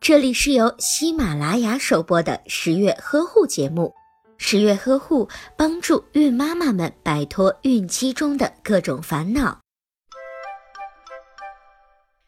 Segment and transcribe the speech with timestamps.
[0.00, 3.94] 这里是由喜马拉雅首播的十月呵护节目。
[4.36, 9.60] 十月呵护帮助孕妈妈们摆脱孕期中的各种烦恼。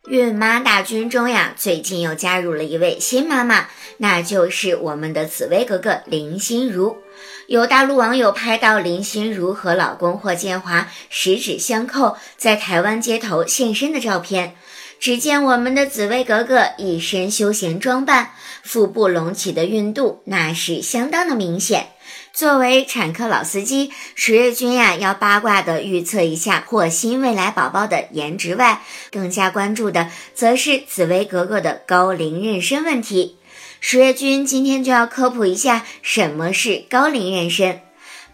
[0.09, 3.67] 孕妈大军中呀，最近又加入了一位新妈妈，
[3.99, 6.97] 那就是我们的紫薇格格林心如。
[7.49, 14.57] 有大陆网友拍到林心如和老公霍建华十指相扣，在台湾街头现身的照片。
[14.99, 18.31] 只见我们的紫薇格格一身休闲装扮，
[18.63, 21.89] 腹部隆起的孕肚那是相当的明显。
[22.33, 33.37] 作为产科老司机，十月君呀要八卦的预测一下霍心未来宝宝的颜值外，更加关注的则是紫薇格格的高龄妊娠问题。
[33.81, 37.86] 十月君今天就要科普一下什么是高龄妊娠。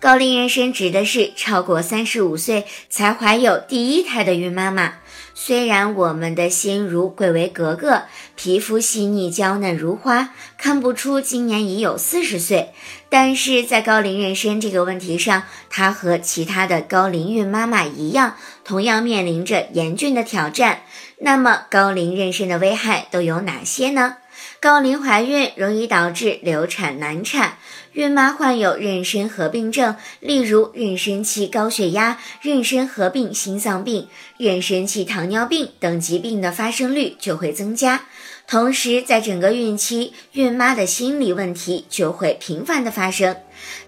[0.02, 4.94] 高龄妊娠指的是超过三十五岁才怀有第一胎的孕妈妈。
[5.32, 8.02] 虽然我们的心如贵为格格，
[8.34, 12.70] 皮肤细腻娇嫩如花，看不出今年已有四十岁，
[13.08, 20.80] 但是在高龄妊娠这个问题上，她和其他的高龄孕妈妈一样，同样面临着严峻的挑战。
[21.18, 24.16] 那么，高龄妊娠的危害都有哪些呢？
[24.62, 27.58] 高龄怀孕容易导致流产难产，
[27.94, 34.06] 孕妈患有妊娠合并症，例如妊娠期高血压、妊娠合并心脏病、
[34.38, 38.02] 妊娠期糖尿病等疾病的发生率就会增加。
[38.46, 43.36] 同时，在整个孕期，孕妈的心理问题就会频繁的发生。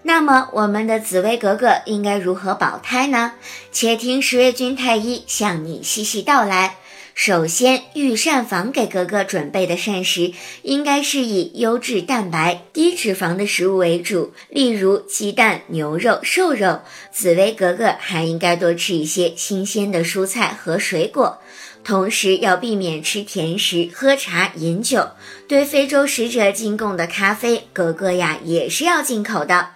[0.01, 3.31] 那么，我们的紫薇格格应该如何保胎呢？
[3.71, 6.75] 且听十月君太医向你细细道来。
[7.15, 16.81] 首先，御膳房给格格准备的膳食应该是以优质蛋白、低脂肪的食物为主，例如鸡蛋、牛肉、瘦肉。
[17.13, 21.39] 紫薇格格还应该多吃一些新鲜的蔬菜和水果，
[21.85, 25.07] 同时要避免吃甜食、喝茶、饮酒。
[25.47, 29.69] 对非洲使者进贡的咖啡，格格呀也是要进口的。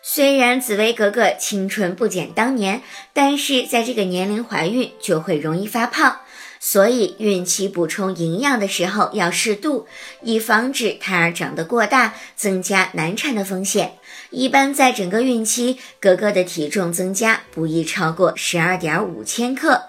[0.00, 2.82] 虽然紫薇格格青春不减当年，
[3.12, 6.20] 但是在这个年龄怀孕就会容易发胖。
[6.66, 9.86] 所以，孕期补充营养的时候要适度，
[10.22, 13.98] 以防止胎儿长得过大，增加难产的风险。
[14.30, 19.82] 一般在整个孕期，格格的体重增加不宜超过十二点五千克。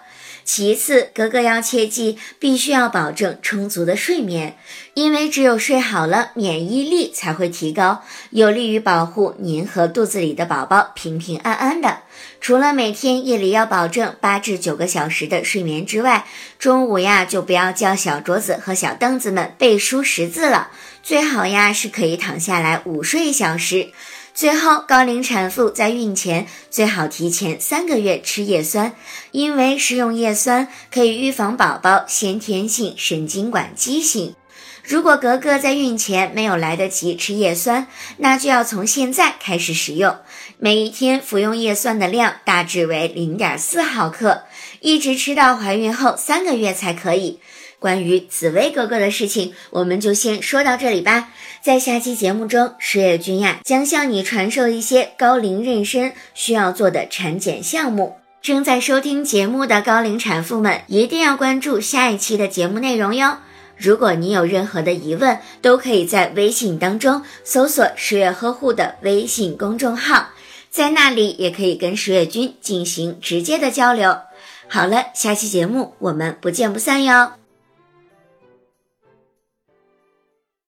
[0.46, 4.56] 其次，格格要切记，必须要保证充足的睡眠，
[4.94, 11.98] 因为只有睡好了，免疫力才会提高，有利于保护您和肚子里的宝宝平平安安的。
[12.40, 16.24] 除了每天夜里要保证八至九个小时的睡眠之外，
[16.60, 20.70] 中午呀就不要叫小桌子和小凳子们背书识字了，
[21.02, 23.88] 最好呀是可以躺下来午睡一小时。
[24.36, 28.92] 最后，高龄产妇在孕前最好提前三个月吃叶酸，
[29.30, 34.34] 因为食用叶酸可以预防宝宝先天性神经管畸形。
[34.84, 37.86] 如果格格在孕前没有来得及吃叶酸，
[38.18, 40.14] 那就要从现在开始食用，
[40.58, 44.42] 每一天服用叶酸的量大致为零点四毫克，
[44.80, 47.40] 一直吃到怀孕后三个月才可以。
[47.78, 51.28] 关于紫薇格格的事情，我们就先说到这里吧。
[51.60, 58.16] 在下期节目中，十月君呀将向你传授一些高龄妊娠需要做的产检项目。
[58.40, 63.38] 正在收听节目的高龄产妇们，一定要关注下一期的节目内容哟。
[63.76, 70.28] 如果你有任何的疑问，都可以在微信当中搜索“十月呵护”的微信公众号，
[70.70, 74.16] 在那里也可以跟十月君进行直接的交流。
[74.68, 77.32] 好了，下期节目我们不见不散哟。